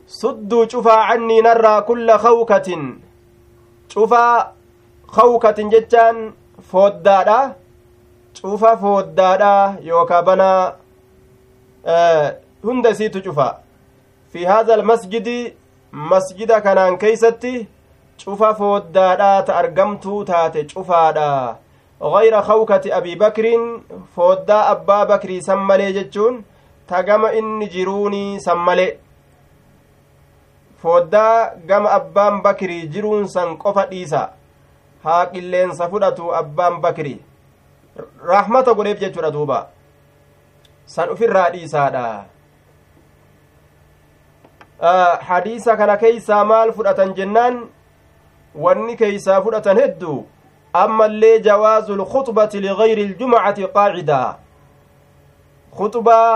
sudduu 0.07 0.67
cufaa 0.73 1.03
cannii 1.09 1.41
narraa 1.47 1.81
kulla 1.89 2.19
kawkatin 2.25 2.83
cufaa 3.93 4.53
kawkatin 5.17 5.71
jechaan 5.73 6.19
fooddaadha 6.71 7.39
cufa 8.37 8.71
fooddaadha 8.83 9.53
yookaa 9.87 10.21
banaa 10.29 10.61
hunda 12.67 12.91
isiitu 12.95 13.23
cufa 13.25 13.47
fi 14.33 14.45
haadha 14.51 14.75
almasjidi 14.75 15.39
masjida 16.13 16.61
kanaan 16.67 16.99
keeysatti 17.03 17.55
cufa 18.25 18.51
fooddaadha 18.61 19.31
ta 19.47 19.57
argamtuu 19.63 20.25
taate 20.33 20.61
cufaadha 20.75 21.31
غير 22.03 22.43
خوكة 22.43 22.85
أبي 22.99 23.15
بكر 23.15 23.47
فودا 24.17 24.71
أبا 24.73 25.05
بكري 25.05 25.41
سملي 25.41 25.93
جتشون 25.93 26.43
تقام 26.89 27.25
إن 27.25 27.69
جروني 27.69 28.41
سملي 28.41 28.97
foddaa 30.87 31.39
gama 31.69 31.89
abbaan 31.99 32.35
bakirii 32.47 32.85
jiruunsan 32.95 33.49
qofa 33.63 33.83
dhiisa 33.93 34.21
haa 35.05 35.25
qilleensa 35.33 35.89
fudhatu 35.93 36.25
abbaan 36.41 36.75
bakirii 36.85 37.19
rahmata 38.33 38.75
godheef 38.79 39.01
jechuudha 39.05 39.31
duuba 39.37 39.59
san 40.95 41.09
ufirraa 41.15 41.49
dhiisaadha 41.55 42.07
hadiisa 45.31 45.77
kana 45.81 45.97
keeysaa 46.03 46.43
maal 46.53 46.73
fudhatan 46.79 47.15
jennaan 47.19 47.55
wanni 48.67 48.97
keeysaa 49.03 49.41
fudhatan 49.47 49.77
hedduu 49.83 50.19
ammallee 50.85 51.37
jawaazu 51.49 51.97
lkhuxbati 52.03 52.61
ligayri 52.69 53.03
iljumacati 53.09 53.67
qaacidaa 53.79 54.29
khuxbaa 55.79 56.29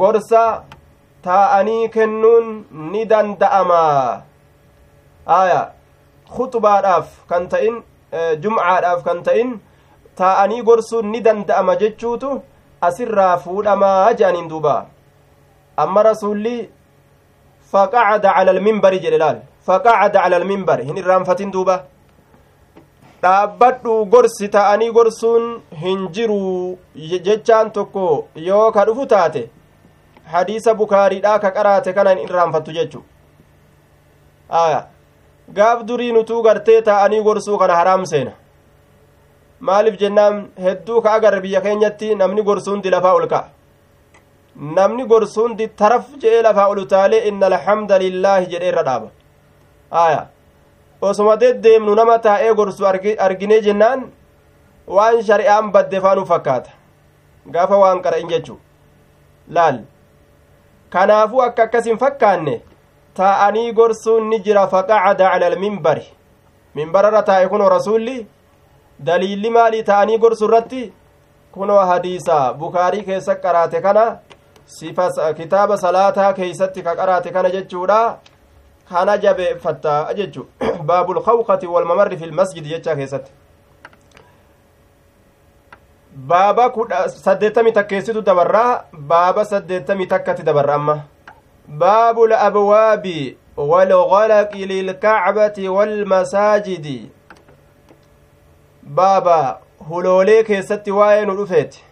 gorsa 0.00 0.42
taa'anii 1.26 1.84
kennuun 1.94 2.46
ni 2.92 3.02
danda'ama 3.12 3.82
aya 5.40 5.60
khuxubaadhaaf 6.34 7.06
kan 7.30 7.44
ta'in 7.52 7.76
jumcaadhaaf 8.42 9.00
kan 9.06 9.22
ta'in 9.28 9.50
taa'anii 10.22 10.62
gorsuun 10.68 11.06
ni 11.14 11.20
danda'ama 11.28 11.76
jechuutu 11.82 12.30
asirraa 12.88 13.34
fuudhamaa 13.46 14.12
je'aniin 14.20 14.48
duuba 14.52 14.74
amma 15.86 16.02
rasuulli 16.10 16.54
faqacada 17.72 18.30
cala 18.36 18.50
alminbari 18.56 19.00
jedhe 19.06 19.18
laal 19.24 19.38
faqacada 19.70 20.20
cala 20.24 20.36
alminbari 20.42 20.84
hin 20.90 20.96
irraanfatin 21.04 21.50
duuba 21.56 21.78
dhaabbadhu 23.26 23.94
gorsi 24.14 24.48
taa'anii 24.58 24.90
gorsuun 25.00 25.44
hin 25.82 26.06
jiru 26.16 26.40
jechaan 27.26 27.68
tokko 27.76 28.06
yoo 28.50 28.64
ka 28.76 28.84
dhufu 28.88 29.06
taate 29.16 29.44
hadiisa 30.30 30.74
bukaariidhaa 30.74 31.38
ka 31.38 31.50
qaraate 31.50 31.92
kana 31.94 32.14
hin 32.14 32.28
raanfattu 32.28 32.72
jechu 32.76 33.02
gaaf 35.58 35.82
durii 35.88 36.12
nutuu 36.18 36.42
gartee 36.42 36.80
taa'anii 36.88 37.22
gorsuu 37.28 37.58
kana 37.62 37.76
haraam 37.80 38.06
seena 38.12 38.30
maaliif 39.60 39.98
jennaan 40.04 40.40
hedduu 40.64 41.02
ka 41.04 41.12
agarre 41.18 41.40
biyya 41.44 41.60
keenyatti 41.66 42.14
namni 42.22 42.42
gorsuun 42.48 42.80
di 42.82 42.90
lafaa 42.96 43.14
ol 43.20 43.26
ka'a 43.26 43.48
namni 44.80 45.06
gorsuun 45.12 45.56
di 45.60 45.68
taraf 45.82 46.06
jedhee 46.24 46.42
lafaa 46.48 46.68
ol 46.74 46.82
utaalee 46.84 47.24
inna 47.32 47.46
alhamda 47.52 47.98
lillaahi 48.04 48.46
jedhee 48.52 48.68
irra 48.74 48.82
dhaaba 48.90 49.08
aya 50.04 50.26
osuma 51.08 51.36
deddeemnu 51.44 51.94
nama 52.02 52.18
taa'ee 52.28 52.54
gorsu 52.60 52.86
arginee 53.28 53.60
jennaan 53.68 54.10
waan 54.98 55.22
shari'aan 55.30 55.72
badde 55.76 56.00
faanuu 56.04 56.24
fakkaata 56.34 56.70
gaafa 57.56 57.76
waan 57.86 58.02
qara'in 58.06 58.28
jechuu 58.36 58.56
laal 59.58 59.84
kanaafuu 60.94 61.42
akka 61.42 61.62
akkas 61.66 61.84
hin 61.90 61.98
fakkaanne 62.00 62.52
taa'anii 63.20 63.72
gorsuun 63.78 64.28
ni 64.32 64.38
jira 64.44 64.62
faqacada 64.74 65.26
cala 65.32 65.46
alminbari 65.52 66.04
minbararra 66.78 67.22
taa'e 67.30 67.48
kunoo 67.54 67.68
rasuulli 67.74 68.14
daliilli 69.10 69.50
maalii 69.56 69.82
taa'anii 69.90 70.18
gorsu 70.26 70.44
irratti 70.48 70.84
kunoo 71.58 71.82
hadiisa 71.90 72.38
bukaarii 72.64 73.04
keessa 73.10 73.34
qaraate 73.46 73.80
kana 73.88 74.04
sifa 74.78 75.08
kitaaba 75.42 75.76
salaataa 75.84 76.32
keeysatti 76.40 76.82
ka 76.88 76.94
qaraate 77.02 77.30
kana 77.38 77.50
jechuudha 77.56 78.02
kana 78.92 79.18
jabeeffatta 79.26 79.94
jechu 80.16 80.46
baabulkawqati 80.92 81.66
walmamarri 81.76 82.16
fi 82.22 82.26
lmasjidi 82.34 82.68
jechaa 82.76 82.96
keessatti 83.02 83.30
baaba 86.16 86.72
saddeettamii 87.08 87.72
takkeessitu 87.72 88.22
dabarraa 88.26 88.84
baaba 89.06 89.44
saddeettamii 89.44 90.06
takkatti 90.06 90.42
dabarra 90.46 90.74
amma 90.74 90.96
baabu 91.68 92.26
labwaabi 92.26 93.36
walgalaqi 93.56 94.66
lilkacbati 94.66 95.68
walmasaajidi 95.68 97.10
baaba 98.82 99.58
huloolee 99.88 100.42
keessatti 100.44 100.90
waa'ee 100.90 101.24
nu 101.24 101.36
dhufeeti 101.36 101.84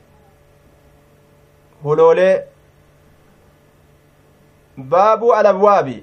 huloolee 1.84 2.36
baabu 4.94 5.34
alabwaabi 5.34 5.98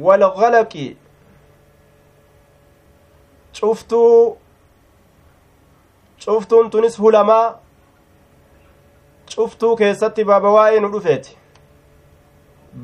walgalaqi 0.00 0.96
cuftuu 3.60 4.38
cuftuun 6.24 6.70
tunis 6.72 6.94
hulamaa 7.04 7.56
cuftuu 9.32 9.70
keessatti 9.78 10.24
baaba 10.28 10.50
waa'ee 10.52 10.78
nu 10.82 10.88
dhufeeti 10.92 11.32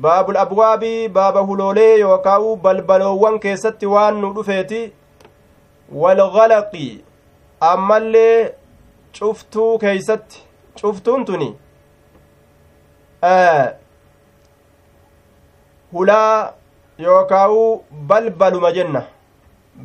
baabul 0.05 0.37
abwaabii 0.41 0.97
baaba 1.15 1.41
huloolee 1.49 1.93
yookaa'u 2.01 2.51
balbaloowwan 2.65 3.39
keessatti 3.45 3.85
waan 3.93 4.19
nu 4.25 4.29
dhufeeti 4.35 4.81
walgalaqi 6.03 6.85
ammallee 7.69 8.37
cuftuu 9.19 9.69
keeysatti 9.85 10.43
cuftuun 10.81 11.25
tuni 11.29 11.47
hulaa 15.95 16.35
yookaa'u 17.07 17.65
balbaluma 18.13 18.71
jenna 18.77 19.01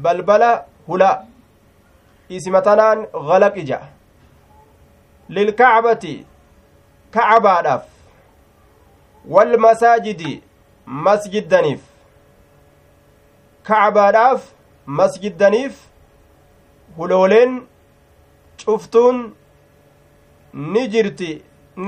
balbala 0.09 0.53
hulaa 0.93 1.17
isimatanaan 2.29 3.07
galaqi 3.29 3.67
ja'a 3.69 3.87
lilkacbati 5.37 6.15
kacabaadhaaf 7.17 7.85
walmasaajidi 9.35 10.33
masjiddaniif 11.07 11.81
kacabaadhaaf 13.71 14.43
masjiddaniif 15.01 15.73
hulooleen 16.97 17.63
cuftuun 18.65 19.23
ni 20.75 20.89
jirti 20.97 21.33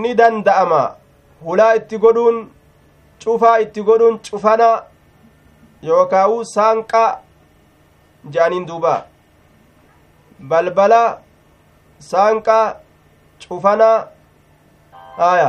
ni 0.04 0.16
danda'ama 0.18 0.82
hulaa 1.44 1.74
itti 1.82 1.98
godhuun 2.06 2.42
cufaa 3.26 3.56
itti 3.66 3.82
godhuun 3.92 4.18
cufana 4.30 4.72
yookaa'uu 5.92 6.42
saanqaa 6.54 7.12
jaaniin 8.34 8.68
duubaa 8.68 8.98
balbala 10.40 11.18
saanqaa 11.98 12.74
cufanaa 13.48 14.06
haya 15.18 15.48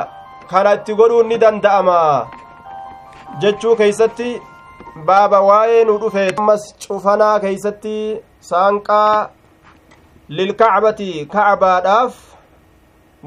kana 0.52 0.72
itti 0.78 0.94
godhuun 1.02 1.28
ni 1.32 1.38
danda'ama 1.42 1.98
jechuu 3.42 3.74
keeysatti 3.82 4.30
baaba 5.10 5.40
waa'ee 5.48 5.84
nu 5.90 5.98
dhufee 6.04 6.32
ammas 6.44 6.62
cufanaa 6.88 7.36
keeysatti 7.44 7.98
saanqaa 8.50 9.12
lilkacbati 10.40 11.10
kacbaadhaaf 11.36 12.14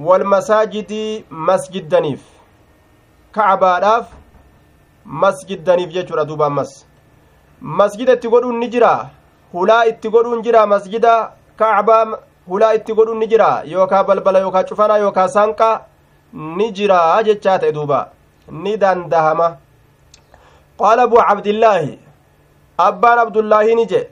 walmasaajidii 0.09 1.25
masjiddaniif 1.51 2.23
kacbaadhaaf 3.39 4.07
masjiddaniif 5.27 5.91
jechuudha 5.99 6.25
duuba 6.33 6.47
ammas 6.49 6.75
masjida 7.83 8.13
itti 8.19 8.29
godhuun 8.35 8.59
ni 8.65 8.69
jira 8.75 8.91
hulaa 9.55 9.79
itti 9.93 10.09
godhuun 10.17 10.43
jira 10.49 10.67
masjida 10.75 11.15
kacbaa 11.57 12.17
hulaa 12.49 12.75
itti 12.75 12.95
godhu 12.95 13.15
ni 13.15 13.27
jira 13.27 13.63
yookaa 13.65 14.05
balbala 14.05 14.39
yookaa 14.39 14.65
cufanaa 14.65 14.99
yookaa 15.05 15.29
sanqa 15.29 15.69
ni 16.33 16.73
jira 16.73 17.23
jechaa 17.23 17.59
ta'e 17.59 17.73
duuba 17.73 18.09
ni 18.63 18.77
dandahama 18.77 19.57
qaala 20.81 21.03
abu 21.09 21.17
cabdillaahi 21.17 21.99
abbaan 22.79 23.19
abdullaahi 23.25 23.75
ni 23.75 23.87
je 23.87 24.03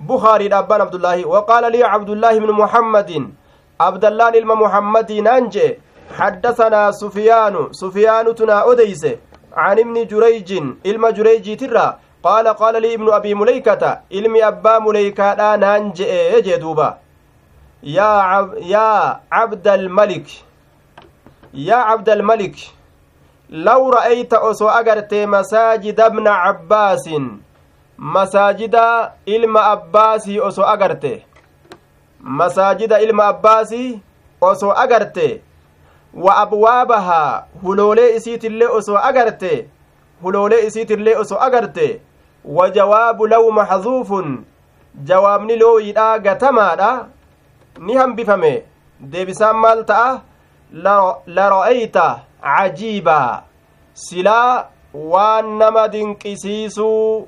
bukaariidha 0.00 0.58
abbaan 0.58 0.80
abdullaahi 0.86 1.24
wa 1.34 1.44
qaala 1.50 1.70
lii 1.70 1.82
cabdullaahi 1.92 2.40
bnu 2.40 2.52
muhammadin 2.62 3.32
abdallaan 3.78 4.34
ilma 4.34 4.56
muhammadiinaan 4.66 5.50
je 5.56 5.68
حدثنا 6.20 6.90
سفيان 6.90 7.54
سفيان 7.72 8.34
تنا 8.34 8.72
أديس 8.72 9.04
عن 9.56 9.76
ابن 9.78 9.96
جريج 10.06 10.52
إلما 10.86 11.10
جريج 11.16 11.46
قال 12.26 12.48
قال 12.48 12.80
لي 12.82 12.94
ابن 12.94 13.08
أبي 13.12 13.34
مليكة 13.34 13.98
إلمي 14.12 14.46
أبا 14.46 14.78
مليكة 14.78 15.34
لا 15.34 15.56
نانجئ 15.56 16.40
جدوبا 16.46 16.98
يا 17.82 18.10
عب 18.30 18.54
يا 18.54 19.20
عبد 19.32 19.68
الملك 19.68 20.28
يا 21.54 21.74
عبد 21.76 22.08
الملك 22.08 22.56
لو 23.50 23.90
رأيت 23.90 24.34
أسو 24.34 24.68
أجرت 24.68 25.14
مساجد 25.14 26.00
ابن 26.00 26.28
عباس 26.28 27.10
مساجد 27.98 28.74
إلما 29.28 29.60
عباسي 29.60 30.48
أسو 30.48 30.62
أجرت 30.62 31.20
مساجد 32.20 32.92
إلما 32.92 33.24
عباسي 33.24 33.98
أسو 34.42 34.70
أجرت 34.70 35.40
وأبوابها 36.14 37.46
هلولي 37.64 38.16
إسيت 38.16 38.44
اللي 38.44 38.78
أسو 38.78 38.96
أجرت 38.96 39.66
هلولي 40.24 40.66
إسيت 40.66 40.90
اللي 40.90 41.20
أسو 41.20 41.36
wajawaabu 42.44 43.26
law 43.26 43.50
maxduufun 43.52 44.44
jawaabni 45.02 45.56
looyidha 45.56 46.18
gatamaadha 46.18 47.06
ni 47.78 47.94
hambifame 47.94 48.62
deebisaan 49.00 49.56
maal 49.56 49.84
ta'a 49.84 50.20
lara'ayta 51.38 52.06
cajiibaa 52.54 53.42
silaa 53.94 54.66
waan 55.12 55.56
nama 55.58 55.86
dinqisiisuu 55.88 57.26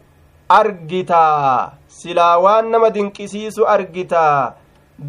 argitaa 0.58 1.70
silaa 1.88 2.36
waan 2.38 2.70
nama 2.70 2.90
dinqisiisu 2.90 3.66
argitaa 3.76 4.52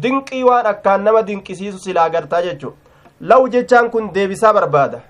dinqii 0.04 0.42
waan 0.50 0.66
akkaan 0.72 1.02
nama 1.10 1.22
dinqisiisu 1.22 1.78
silaa 1.78 2.08
gartaa 2.16 2.42
jechu 2.48 2.72
law 3.20 3.42
jechaan 3.56 3.90
kun 3.90 4.10
deebisaa 4.16 4.52
barbaada 4.60 5.00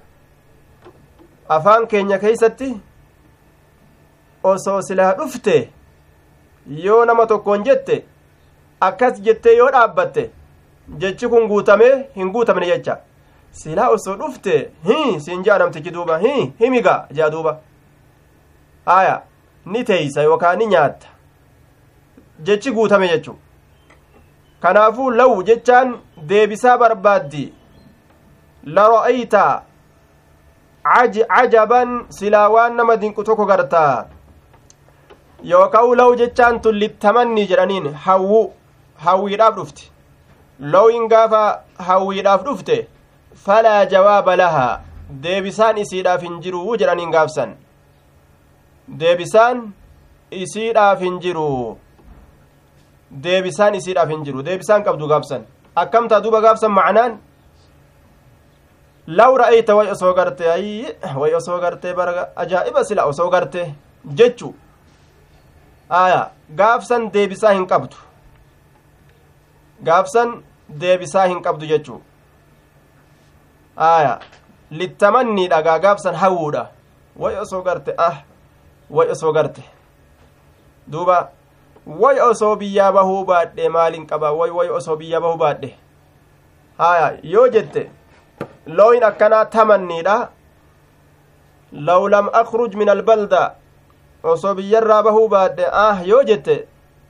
afaan 1.59 1.87
keenya 1.87 2.19
keeysatti 2.27 2.73
osoo 4.45 4.83
silaa 4.83 5.13
dhufte 5.15 5.69
yoo 6.83 7.05
nama 7.05 7.27
tokkoon 7.27 7.65
jette 7.65 8.05
akkas 8.81 9.21
jettee 9.23 9.57
yoo 9.57 9.69
dhaabbatte 9.73 10.31
jechi 10.99 11.29
kun 11.29 11.47
guutamee 11.49 12.09
hin 12.17 12.31
guutamne 12.31 12.67
jecha 12.67 12.97
silaa 13.51 13.89
osoo 13.95 14.17
dhufte 14.19 14.59
hi 14.87 15.21
siin 15.21 15.43
jaa 15.45 15.59
namtichi 15.59 15.91
duuba 15.95 16.19
hi 16.19 16.53
jaa 17.11 17.31
duuba 17.31 17.57
aya 18.87 19.21
ni 19.67 19.85
teeysa 19.85 20.23
yookaan 20.23 20.59
ni 20.59 20.67
nyaatta 20.67 21.09
jechi 22.43 22.71
guutame 22.73 23.09
jechu 23.09 23.37
kanaafuu 24.61 25.11
lawu 25.11 25.43
jechaan 25.43 25.99
deebisaa 26.29 26.79
barbaaddi 26.79 27.43
lara'ayta 28.67 29.63
cajaban 31.29 32.07
silaa 32.21 32.49
waan 32.51 32.77
nama 32.77 32.97
dinqu 33.01 33.25
tokko 33.25 33.47
gartaa 33.47 34.07
yookaan 35.43 35.97
law 35.97 36.15
jechaan 36.17 36.61
tun 36.63 36.75
littamanni 36.79 37.47
jedhaniin 37.49 37.93
hawwu 38.07 38.41
hawwiidhaaf 39.05 39.55
dhufte 39.57 39.85
lowin 40.61 41.09
gaafa 41.09 41.63
hawwiidhaaf 41.89 42.43
dhufte 42.45 42.89
falaa 43.45 43.85
jawaaba 43.87 44.37
lahaa 44.37 44.81
deebisaan 45.25 45.77
isiidhaaf 45.79 46.23
hin 46.23 46.41
jiru 46.43 46.65
jedhaniin 46.81 47.11
gaafsan 47.15 47.55
deebisaan 49.03 49.63
isiidhaaf 50.43 51.01
hin 51.07 51.21
jiru 51.23 51.79
deebisaan 53.25 53.75
isiidhaaf 53.75 54.09
hin 54.11 54.25
jiru 54.25 54.43
deebisaan 54.43 54.83
qabdu 54.85 55.07
gaafsan 55.09 55.47
akkamtaa 55.77 56.21
duuba 56.21 56.41
gaafsan 56.41 56.73
macnaan 56.73 57.19
law 59.07 59.33
ra'ayta 59.45 59.77
way 59.79 59.89
osoo 59.97 60.15
garte 60.19 60.47
ay 60.55 60.87
way 61.21 61.35
osoo 61.41 61.61
gartee 61.61 61.95
bara 61.95 62.33
ajaa'iba 62.45 62.85
sila 62.89 63.05
osoo 63.05 63.31
garte 63.31 63.63
jechu 64.21 64.55
gaaf 65.89 66.85
san 66.85 67.09
deebisaa 67.11 67.53
hin 67.53 67.67
qabdu 67.67 67.97
san 70.15 70.43
deebisaa 70.79 71.27
hin 71.27 71.43
qabdu 71.43 71.67
jechuu 71.67 72.03
aya 73.77 74.21
littamanniidha 74.71 75.63
gaa 75.63 75.79
gaafsan 75.79 76.15
hawuudha 76.15 76.67
way 77.19 77.37
osoo 77.39 77.63
garte 77.63 77.93
ah 77.99 78.23
way 78.91 79.09
osoo 79.11 79.33
garte 79.33 79.63
duuba 80.91 81.31
way 82.01 82.19
osoo 82.21 82.57
biyyaa 82.57 82.93
bahuu 82.93 83.25
baadhe 83.25 83.69
maalin 83.69 84.07
qaba 84.07 84.33
way 84.33 84.51
way 84.51 84.69
osoo 84.69 84.97
biyyaa 84.97 85.21
bahuu 85.21 85.37
baadhe 85.39 85.75
haya 86.79 87.19
yoo 87.23 87.49
jette 87.49 87.91
looyin 88.67 89.05
akkanaa 89.05 89.45
tamanniidha 89.45 90.29
law 91.73 92.09
lam 92.09 92.29
akruj 92.33 92.75
min 92.75 92.89
albalda 92.89 93.55
osoo 94.23 94.55
biyyarraa 94.55 95.03
bahuu 95.07 95.29
baadde 95.35 95.65
ah 95.83 96.03
yoo 96.11 96.23
jette 96.29 96.55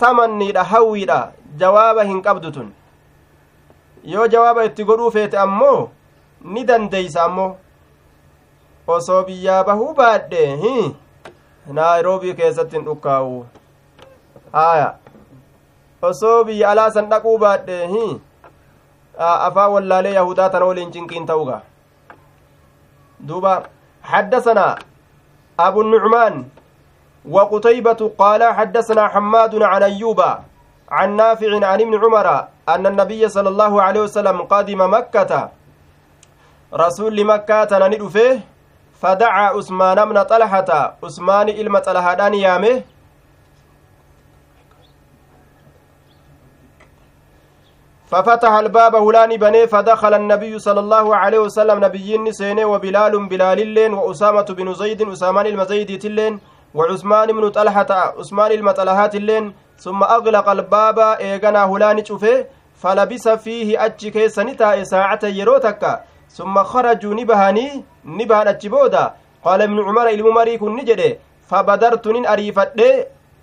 tamanniidha 0.01 0.64
hawwiidha 0.73 1.18
jawaaba 1.61 2.03
hin 2.11 2.23
qabdu 2.23 2.51
tun 2.57 2.68
yoo 4.12 4.27
jawaaba 4.35 4.64
itti 4.68 4.85
godhuu 4.85 5.11
feete 5.16 5.38
ammoo 5.44 5.88
ni 6.55 6.64
dandeeysa 6.71 7.23
ammoo 7.23 7.53
osoo 8.97 9.23
biyyaa 9.29 9.62
bahuu 9.68 9.94
baadhe 10.01 10.57
hi 10.62 10.75
naayiroobii 11.79 12.35
keessatti 12.40 12.77
hin 12.77 12.85
dhukkaa'u 12.90 13.33
haya 14.59 14.92
osoo 16.11 16.44
biyya 16.51 16.71
alaasan 16.73 17.11
dhaquu 17.14 17.35
baadhe 17.47 17.81
hi 17.94 18.05
afaan 19.31 19.73
wallaalee 19.79 20.12
yahudaa 20.18 20.51
tana 20.53 20.66
waliin 20.75 20.92
cinqiin 20.99 21.27
ta'uga 21.33 21.59
duuba 23.33 23.57
حدثنا 24.11 24.66
أبو 25.66 25.81
النعمان 25.81 26.35
وقتيبة 27.26 28.00
قال 28.18 28.42
حدثنا 28.44 29.09
حماد 29.09 29.62
عن 29.62 29.83
أيوب 29.83 30.22
عن 30.90 31.16
نافع 31.16 31.48
عن 31.66 31.81
ابن 31.81 31.94
عمر 32.04 32.44
أن 32.68 32.87
النبي 32.87 33.28
صلى 33.28 33.48
الله 33.48 33.83
عليه 33.83 34.00
وسلم 34.00 34.42
قادم 34.42 34.78
مكة 34.94 35.28
رسول 36.74 37.16
مكة 37.26 37.64
تنندو 37.64 38.09
فيه 38.09 38.40
فدعا 39.02 39.44
عثمان 39.57 39.98
بن 40.09 40.22
طلحة 40.22 40.70
عثمان 41.04 41.48
إلما 41.48 41.78
طلحة 41.78 42.20
يامه 42.28 42.83
ففتح 48.09 48.52
الباب 48.52 48.94
هلاني 48.94 49.37
بني 49.38 49.66
فدخل 49.66 50.14
النبي 50.14 50.59
صلى 50.59 50.81
الله 50.81 51.16
عليه 51.16 51.38
وسلم 51.38 51.85
نبيين 51.85 52.33
سيني 52.33 52.64
وبلال 52.64 53.26
بلال 53.28 53.59
اللين 53.62 53.92
وأسامة 53.94 54.46
بن 54.57 54.74
زيد 54.74 55.02
أسامان 55.09 55.46
المزيد 55.46 55.98
تلين 55.98 56.40
وعثمان 56.78 57.28
بن 57.36 57.44
طلحة 57.58 57.90
عثمان 58.18 58.50
المطلحات 58.58 59.14
اللين 59.20 59.44
ثم 59.84 60.00
أغلق 60.16 60.48
الباب 60.56 60.98
إيغنا 60.98 61.62
هلاني 61.72 62.04
شوفه 62.08 62.44
فلبس 62.82 63.28
فيه 63.28 63.68
أجي 63.84 64.10
كيس 64.10 64.38
نتاء 64.38 64.82
ساعة 64.82 65.20
يروتك 65.38 65.82
ثم 66.36 66.54
خرجوا 66.70 67.14
نبهاني 67.18 67.84
نبهان 68.18 68.48
أجبودا 68.48 69.04
قال 69.44 69.62
ابن 69.62 69.78
عمر 69.86 70.06
الممري 70.16 70.58
كن 70.58 70.72
نجري 70.76 71.18
فبدرت 71.48 72.06
نن 72.14 72.26
أريفت 72.26 72.70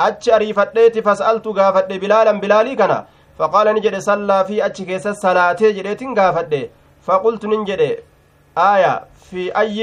أجي 0.08 0.36
أريفت 0.36 0.98
فسألت 1.06 1.48
غافت 1.48 1.86
بلالا 2.04 2.32
بلالي 2.44 2.76
كان 2.80 3.04
فقال 3.40 3.68
نجري 3.76 4.00
صلى 4.10 4.46
في 4.48 4.66
أجي 4.66 4.84
كيس 4.86 5.08
الصلاة 5.08 5.54
جريت 5.76 6.02
غافت 6.20 6.54
فقلت 7.06 7.44
ننجري 7.52 7.92
آية 8.58 8.94
في 9.30 9.42
أي 9.62 9.78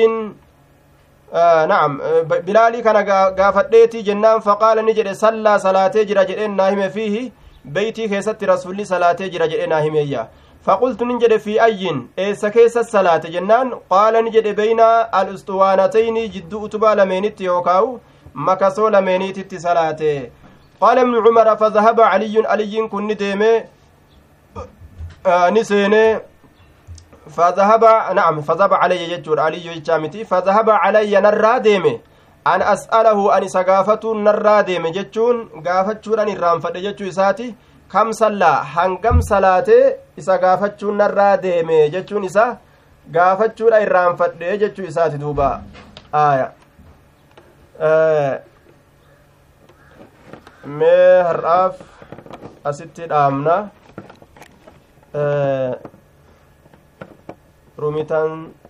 آه، 1.34 1.66
نعم 1.66 2.00
آه، 2.00 2.22
بلالي 2.22 2.82
كان 2.82 2.96
غافتيتي 3.40 4.02
جنان 4.02 4.40
فقال 4.40 4.84
نجد 4.86 5.12
صلى 5.12 5.58
صلاتي 5.58 6.04
جرا 6.04 6.22
جدين 6.22 6.56
ناهمه 6.56 6.88
فيه 6.88 7.30
بيتي 7.64 8.08
كيست 8.08 8.44
رسولي 8.44 8.84
صلاتي 8.84 9.28
جرا 9.28 9.46
جدين 9.46 9.68
ناهمه 9.68 9.98
يا 10.12 10.28
فقلت 10.62 11.02
نجد 11.02 11.36
في 11.36 11.64
أي 11.64 11.84
إيسا 12.18 12.48
كيست 12.48 12.78
صلاة 12.96 13.16
جنان 13.34 13.68
قال 13.90 14.24
نجد 14.24 14.46
بين 14.60 14.80
الأسطوانتين 15.20 16.14
جد 16.30 16.52
أتبا 16.64 16.86
لمينت 16.98 17.40
يوكاو 17.40 17.98
مكسو 18.34 18.88
لمينت 18.88 19.54
صلاة 19.54 20.00
قال 20.80 20.98
ابن 21.04 21.14
عمر 21.28 21.56
فذهب 21.56 22.00
علي 22.00 22.34
علي 22.46 22.88
كن 22.88 23.08
ديمه 23.16 23.64
آه 25.26 25.50
نسينه 25.50 26.20
fadahaba 27.30 28.10
naam 28.18 28.42
fadaba 28.42 28.78
calayya 28.82 29.08
jechuudha 29.14 29.44
aliyyoo 29.46 29.74
jechaa 29.74 29.98
miti 30.02 30.24
fadahaba 30.32 30.78
calayya 30.82 31.20
narraa 31.22 31.60
deeme 31.62 32.00
an 32.52 32.60
as'alahu 32.74 33.30
an 33.36 33.42
isa 33.48 33.62
gaafatuu 33.70 34.14
narraa 34.26 34.62
deeme 34.70 34.90
jechuun 34.98 35.48
gaafachuudhan 35.66 36.28
irraanfadhe 36.34 36.82
jechuu 36.86 37.08
isaati 37.14 37.46
kam 37.94 38.10
sallaa 38.22 38.56
hangam 38.74 39.20
salaatee 39.32 39.84
isa 40.22 40.38
gaafachuu 40.44 40.92
narraa 41.02 41.34
deeme 41.46 41.78
jechuun 41.94 42.24
isa 42.30 42.46
gaafachuudha 43.18 43.80
irraanfadhe 43.86 44.58
jechuu 44.64 44.84
isaati 44.92 45.18
duuba 45.24 45.50
aaya 46.26 46.48
mee 50.80 51.14
har'aaf 51.30 51.78
asitti 52.74 53.06
dhaamna 53.14 53.58
rumitaan 57.82 58.61